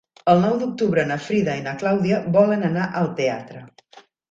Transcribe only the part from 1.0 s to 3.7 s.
na Frida i na Clàudia volen anar al teatre.